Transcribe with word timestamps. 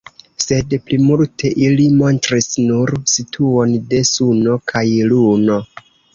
Sed 0.43 0.71
plimulte 0.85 1.51
ili 1.65 1.85
montris 1.99 2.49
nur 2.71 2.93
situon 3.13 3.77
de 3.93 4.01
Suno 4.15 4.59
kaj 4.75 4.85
Luno. 5.13 5.63